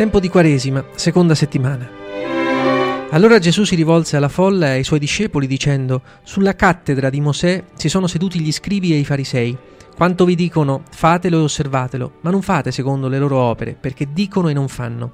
[0.00, 1.86] Tempo di Quaresima, seconda settimana.
[3.10, 7.64] Allora Gesù si rivolse alla folla e ai suoi discepoli dicendo, Sulla cattedra di Mosè
[7.74, 9.54] si sono seduti gli scribi e i farisei.
[9.94, 14.48] Quanto vi dicono, fatelo e osservatelo, ma non fate secondo le loro opere, perché dicono
[14.48, 15.12] e non fanno.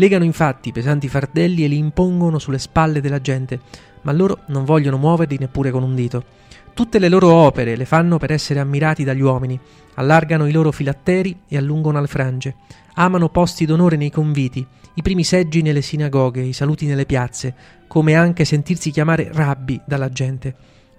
[0.00, 3.58] Legano infatti pesanti fardelli e li impongono sulle spalle della gente,
[4.02, 6.24] ma loro non vogliono muoverli neppure con un dito.
[6.72, 9.58] Tutte le loro opere le fanno per essere ammirati dagli uomini,
[9.94, 12.54] allargano i loro filatteri e allungano le frange,
[12.94, 17.52] amano posti d'onore nei conviti, i primi seggi nelle sinagoghe, i saluti nelle piazze,
[17.88, 20.54] come anche sentirsi chiamare rabbi dalla gente.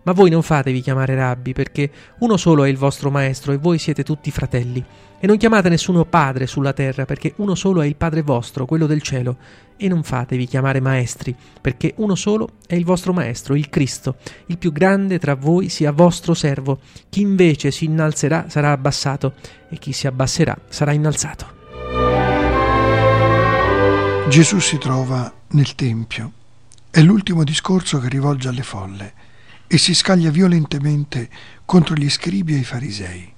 [0.10, 1.92] Ma voi non fatevi chiamare rabbi, perché
[2.22, 4.84] uno solo è il vostro maestro e voi siete tutti fratelli.
[5.20, 8.88] E non chiamate nessuno padre sulla terra, perché uno solo è il Padre vostro, quello
[8.88, 9.38] del cielo.
[9.78, 14.16] E non fatevi chiamare maestri, perché uno solo è il vostro maestro, il Cristo.
[14.48, 16.80] Il più grande tra voi sia vostro servo.
[17.08, 19.34] Chi invece si innalzerà sarà abbassato,
[19.70, 21.46] e chi si abbasserà sarà innalzato.
[24.28, 26.32] Gesù si trova nel Tempio.
[26.90, 29.28] È l'ultimo discorso che rivolge alle folle
[29.72, 31.30] e si scaglia violentemente
[31.64, 33.32] contro gli scribi e i farisei.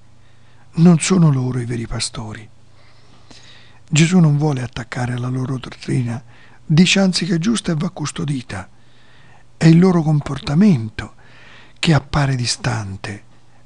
[0.75, 2.47] Non sono loro i veri pastori.
[3.89, 6.23] Gesù non vuole attaccare la loro dottrina,
[6.65, 8.69] dice anzi che è giusta e va custodita.
[9.57, 11.15] È il loro comportamento
[11.77, 13.23] che appare distante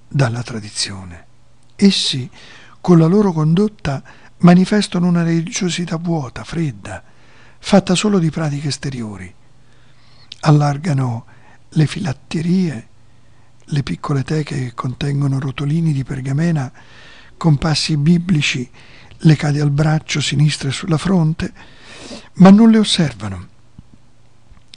[0.08, 1.26] dalla tradizione.
[1.76, 2.28] Essi,
[2.82, 4.02] con la loro condotta,
[4.38, 7.04] manifestano una religiosità vuota, fredda,
[7.60, 9.32] fatta solo di pratiche esteriori.
[10.40, 11.26] Allargano
[11.76, 12.88] le filatterie,
[13.64, 16.72] le piccole teche che contengono rotolini di pergamena
[17.38, 18.70] con passi biblici
[19.20, 21.52] legati al braccio sinistro e sulla fronte,
[22.36, 23.48] ma non le osservano.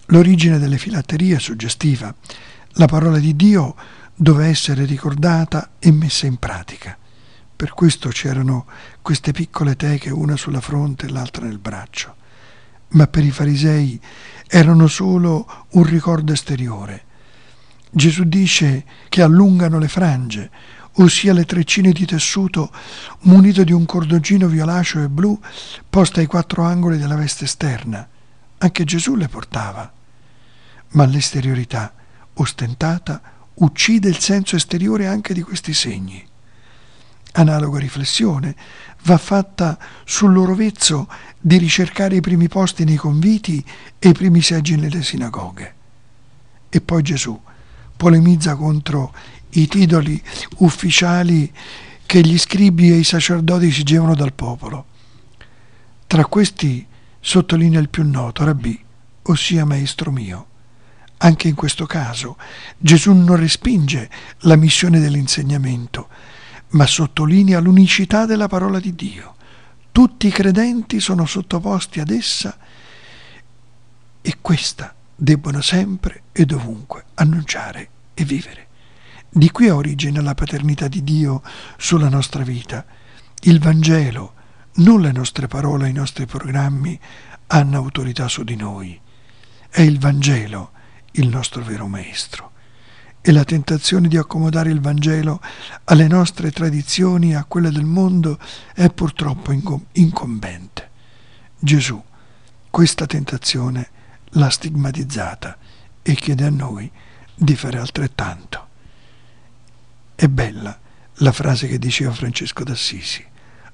[0.07, 2.15] L'origine delle filatterie è suggestiva.
[2.73, 3.77] La parola di Dio
[4.15, 6.97] doveva essere ricordata e messa in pratica.
[7.55, 8.67] Per questo c'erano
[9.03, 12.17] queste piccole teche, una sulla fronte e l'altra nel braccio.
[12.91, 14.01] Ma per i farisei
[14.49, 17.05] erano solo un ricordo esteriore.
[17.91, 20.51] Gesù dice che allungano le frange,
[20.95, 22.71] ossia le treccine di tessuto
[23.21, 25.39] munito di un cordoncino violaceo e blu
[25.89, 28.07] poste ai quattro angoli della veste esterna.
[28.59, 29.93] Anche Gesù le portava.
[30.91, 31.93] Ma l'esteriorità
[32.35, 33.21] ostentata
[33.55, 36.25] uccide il senso esteriore anche di questi segni.
[37.33, 38.57] Analoga riflessione
[39.03, 41.09] va fatta sul loro vezzo
[41.41, 43.65] di ricercare i primi posti nei conviti
[43.99, 45.75] e i primi seggi nelle sinagoghe.
[46.69, 47.41] E poi Gesù
[47.97, 49.13] polemizza contro
[49.51, 50.23] i titoli
[50.59, 51.53] ufficiali
[52.07, 54.87] che gli scribi e i sacerdoti esigevano dal popolo.
[56.07, 56.87] Tra questi
[57.21, 58.83] sottolinea il più noto, Rabbì,
[59.25, 60.47] ossia Maestro mio.
[61.19, 62.37] Anche in questo caso
[62.79, 64.09] Gesù non respinge
[64.41, 66.09] la missione dell'insegnamento,
[66.71, 69.37] ma sottolinea l'unicità della parola di Dio.
[69.91, 72.57] Tutti i credenti sono sottoposti ad essa
[74.21, 78.67] e questa debbono sempre e dovunque annunciare e vivere.
[79.29, 81.43] Di qui ha origine la paternità di Dio
[81.77, 82.85] sulla nostra vita.
[83.43, 84.35] Il Vangelo,
[84.77, 86.99] non le nostre parole, i nostri programmi,
[87.49, 88.99] hanno autorità su di noi.
[89.69, 90.73] È il Vangelo
[91.13, 92.53] il nostro vero Maestro.
[93.21, 95.41] E la tentazione di accomodare il Vangelo
[95.85, 98.39] alle nostre tradizioni e a quelle del mondo
[98.75, 99.53] è purtroppo
[99.93, 100.91] incombente.
[101.59, 102.03] Gesù
[102.71, 103.89] questa tentazione
[104.33, 105.57] l'ha stigmatizzata
[106.03, 106.91] e chiede a noi
[107.35, 108.67] di fare altrettanto.
[110.15, 110.79] È bella
[111.15, 113.25] la frase che diceva Francesco d'Assisi,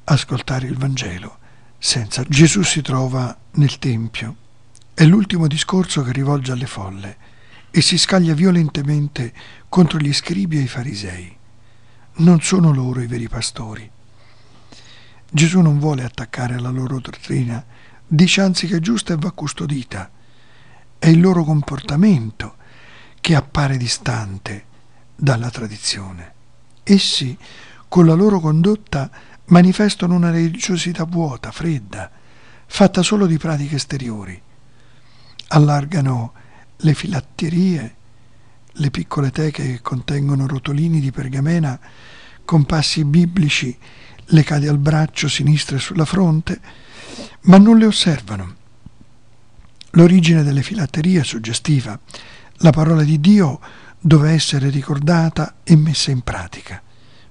[0.04, 1.38] ascoltare il Vangelo
[1.78, 4.36] senza Gesù si trova nel Tempio.
[4.94, 7.16] È l'ultimo discorso che rivolge alle folle
[7.76, 9.32] e si scaglia violentemente
[9.68, 11.36] contro gli scribi e i farisei.
[12.18, 13.90] Non sono loro i veri pastori.
[15.28, 17.64] Gesù non vuole attaccare la loro dottrina,
[18.06, 20.08] dice anzi che è giusta e va custodita
[21.00, 22.54] è il loro comportamento
[23.20, 24.66] che appare distante
[25.16, 26.32] dalla tradizione.
[26.84, 27.36] Essi,
[27.88, 29.10] con la loro condotta,
[29.46, 32.08] manifestano una religiosità vuota, fredda,
[32.66, 34.40] fatta solo di pratiche esteriori.
[35.48, 36.34] Allargano
[36.84, 37.94] le filatterie,
[38.72, 41.78] le piccole teche che contengono rotolini di pergamena
[42.44, 43.76] con passi biblici
[44.26, 46.60] legati al braccio sinistro e sulla fronte,
[47.42, 48.62] ma non le osservano
[49.96, 51.98] L'origine delle filatterie è suggestiva.
[52.58, 53.60] La parola di Dio
[54.00, 56.82] doveva essere ricordata e messa in pratica.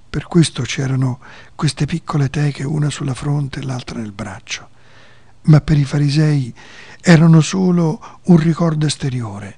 [0.09, 1.19] Per questo c'erano
[1.55, 4.69] queste piccole teche, una sulla fronte e l'altra nel braccio.
[5.43, 6.53] Ma per i farisei
[7.01, 9.57] erano solo un ricordo esteriore.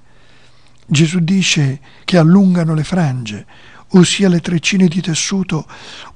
[0.88, 3.46] Gesù dice che allungano le frange,
[3.90, 5.68] ossia le treccine di tessuto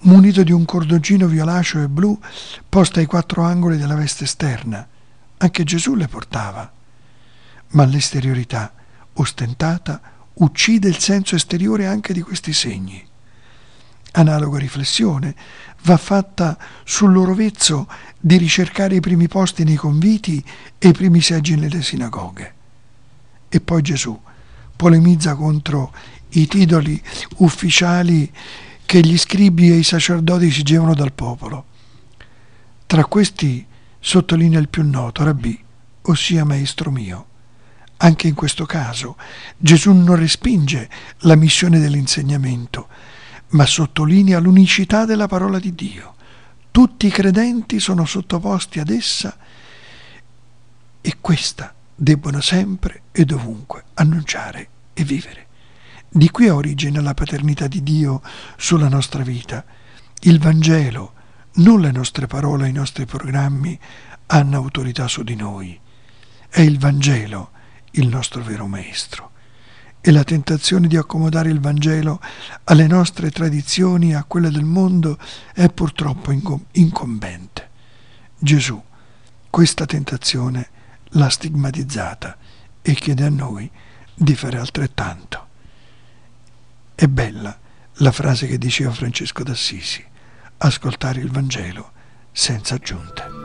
[0.01, 2.19] munito di un cordogino violaceo e blu
[2.67, 4.87] poste ai quattro angoli della veste esterna.
[5.37, 6.71] Anche Gesù le portava.
[7.69, 8.73] Ma l'esteriorità
[9.13, 10.01] ostentata
[10.33, 13.08] uccide il senso esteriore anche di questi segni.
[14.11, 15.35] Analoga riflessione
[15.83, 17.87] va fatta sul loro vezzo
[18.19, 20.43] di ricercare i primi posti nei conviti
[20.77, 22.53] e i primi seggi nelle sinagoghe.
[23.49, 24.19] E poi Gesù
[24.75, 25.93] polemizza contro
[26.29, 27.01] i titoli
[27.37, 28.31] ufficiali
[28.85, 31.65] che gli scribi e i sacerdoti si gevano dal popolo.
[32.85, 33.65] Tra questi
[33.99, 35.63] sottolinea il più noto, Rabbì,
[36.03, 37.25] ossia Maestro mio.
[37.97, 39.17] Anche in questo caso
[39.57, 40.89] Gesù non respinge
[41.19, 42.87] la missione dell'insegnamento,
[43.49, 46.15] ma sottolinea l'unicità della parola di Dio.
[46.71, 49.37] Tutti i credenti sono sottoposti ad essa
[51.01, 55.47] e questa debbono sempre e dovunque annunciare e vivere.
[56.09, 58.21] Di qui ha origine la paternità di Dio
[58.57, 59.63] sulla nostra vita.
[60.21, 61.13] Il Vangelo,
[61.55, 63.77] non le nostre parole, i nostri programmi,
[64.27, 65.79] hanno autorità su di noi.
[66.47, 67.51] È il Vangelo
[67.91, 69.31] il nostro vero maestro.
[70.01, 72.21] E la tentazione di accomodare il Vangelo
[72.65, 75.17] alle nostre tradizioni e a quelle del mondo
[75.53, 76.31] è purtroppo
[76.71, 77.69] incombente.
[78.37, 78.81] Gesù
[79.49, 80.69] questa tentazione
[81.13, 82.37] l'ha stigmatizzata
[82.81, 83.69] e chiede a noi
[84.13, 85.47] di fare altrettanto.
[86.93, 87.57] È bella
[87.95, 90.05] la frase che diceva Francesco d'Assisi,
[90.57, 91.91] ascoltare il Vangelo
[92.31, 93.38] senza aggiunte.